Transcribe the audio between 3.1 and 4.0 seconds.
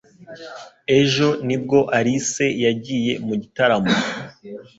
mu gitaramo.